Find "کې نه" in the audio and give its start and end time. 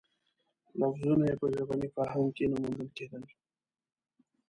2.37-2.55